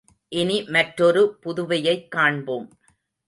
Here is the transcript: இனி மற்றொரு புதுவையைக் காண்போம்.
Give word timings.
இனி 0.29 0.63
மற்றொரு 0.63 1.37
புதுவையைக் 1.43 2.07
காண்போம். 2.07 2.67